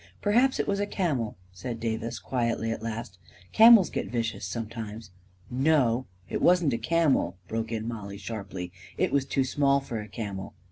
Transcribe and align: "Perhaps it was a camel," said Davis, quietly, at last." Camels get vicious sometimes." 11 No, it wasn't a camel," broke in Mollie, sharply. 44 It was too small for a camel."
"Perhaps 0.23 0.59
it 0.59 0.67
was 0.67 0.79
a 0.79 0.87
camel," 0.87 1.35
said 1.51 1.79
Davis, 1.79 2.17
quietly, 2.17 2.71
at 2.71 2.81
last." 2.81 3.19
Camels 3.53 3.91
get 3.91 4.09
vicious 4.09 4.47
sometimes." 4.47 5.11
11 5.51 5.63
No, 5.63 6.05
it 6.27 6.41
wasn't 6.41 6.73
a 6.73 6.79
camel," 6.79 7.37
broke 7.47 7.71
in 7.71 7.87
Mollie, 7.87 8.17
sharply. 8.17 8.71
44 8.95 9.05
It 9.05 9.11
was 9.11 9.25
too 9.25 9.43
small 9.43 9.79
for 9.79 10.01
a 10.01 10.07
camel." 10.07 10.55